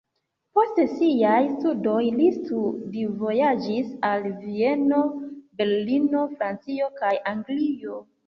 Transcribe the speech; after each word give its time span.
Post 0.57 0.79
siaj 0.93 1.41
studoj 1.49 1.97
li 2.21 2.29
studvojaĝis 2.37 3.91
al 4.11 4.25
Vieno, 4.47 5.03
Berlino, 5.61 6.25
Francio 6.39 6.91
kaj 7.03 7.13
Anglio. 7.33 8.01